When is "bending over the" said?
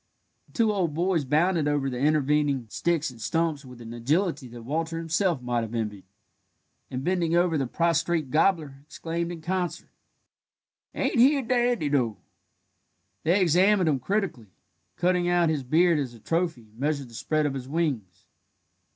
7.03-7.67